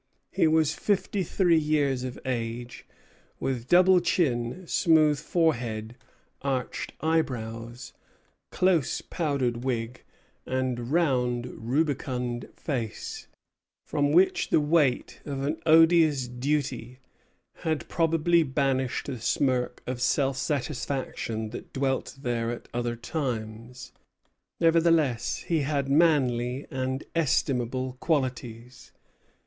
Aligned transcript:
He 0.31 0.47
was 0.47 0.73
fifty 0.73 1.21
three 1.21 1.59
years 1.59 2.03
of 2.03 2.17
age, 2.25 2.87
with 3.39 3.67
double 3.67 3.99
chin, 3.99 4.65
smooth 4.65 5.19
forehead, 5.19 5.95
arched 6.41 6.93
eyebrows, 7.01 7.93
close 8.51 9.01
powdered 9.01 9.57
wig, 9.63 10.01
and 10.43 10.91
round, 10.91 11.45
rubicund 11.55 12.49
face, 12.55 13.27
from 13.85 14.11
which 14.11 14.49
the 14.49 14.59
weight 14.59 15.21
of 15.23 15.43
an 15.43 15.61
odious 15.67 16.27
duty 16.27 16.97
had 17.57 17.87
probably 17.87 18.41
banished 18.41 19.05
the 19.05 19.19
smirk 19.19 19.83
of 19.85 20.01
self 20.01 20.35
satisfaction 20.35 21.51
that 21.51 21.71
dwelt 21.73 22.17
there 22.19 22.49
at 22.49 22.67
other 22.73 22.95
times. 22.95 23.91
Nevertheless, 24.59 25.43
he 25.47 25.59
had 25.59 25.89
manly 25.89 26.65
and 26.71 27.03
estimable 27.13 27.97
qualities. 27.99 28.91